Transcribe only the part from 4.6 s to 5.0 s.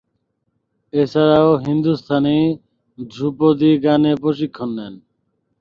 নেন।